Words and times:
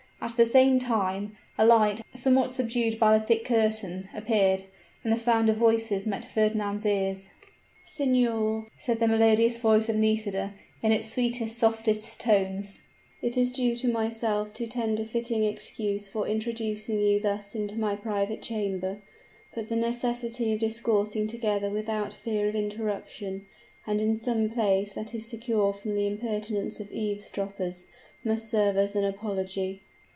At 0.23 0.37
the 0.37 0.45
same 0.45 0.77
time, 0.77 1.35
a 1.57 1.65
light, 1.65 2.01
somewhat 2.13 2.51
subdued 2.51 2.99
by 2.99 3.17
the 3.17 3.25
thick 3.25 3.43
curtain, 3.43 4.07
appeared; 4.13 4.65
and 5.03 5.11
the 5.11 5.17
sound 5.17 5.49
of 5.49 5.57
voices 5.57 6.05
met 6.05 6.23
Fernand's 6.25 6.85
ears. 6.85 7.29
"Signor," 7.85 8.67
said 8.77 8.99
the 8.99 9.07
melodious 9.07 9.57
voice 9.57 9.89
of 9.89 9.95
Nisida, 9.95 10.53
in 10.83 10.91
its 10.91 11.09
sweetest, 11.11 11.57
softest 11.57 12.19
tones, 12.19 12.81
"it 13.23 13.35
is 13.35 13.51
due 13.51 13.75
to 13.77 13.87
myself 13.87 14.53
to 14.53 14.67
tender 14.67 15.05
fitting 15.05 15.43
excuse 15.43 16.07
for 16.07 16.27
introducing 16.27 17.01
you 17.01 17.19
thus 17.19 17.55
into 17.55 17.79
my 17.79 17.95
private 17.95 18.43
chamber; 18.43 19.01
but 19.55 19.69
the 19.69 19.75
necessity 19.75 20.53
of 20.53 20.59
discoursing 20.59 21.25
together 21.25 21.71
without 21.71 22.13
fear 22.13 22.47
of 22.47 22.53
interruption, 22.53 23.47
and 23.87 23.99
in 23.99 24.19
some 24.21 24.51
place 24.51 24.93
that 24.93 25.15
is 25.15 25.25
secure 25.25 25.73
from 25.73 25.95
the 25.95 26.05
impertinence 26.05 26.79
of 26.79 26.91
eavesdroppers, 26.91 27.87
must 28.23 28.47
serve 28.51 28.77
as 28.77 28.95
an 28.95 29.03
apology." 29.03 29.81